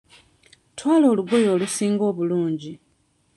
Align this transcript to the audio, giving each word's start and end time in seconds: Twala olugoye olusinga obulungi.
Twala 0.77 1.05
olugoye 1.13 1.47
olusinga 1.55 2.03
obulungi. 2.11 2.73